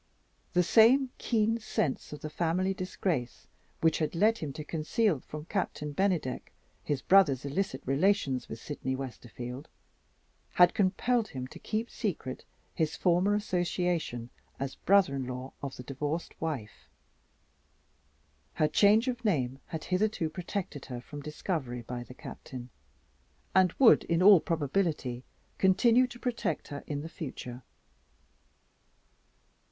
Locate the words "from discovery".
20.99-21.83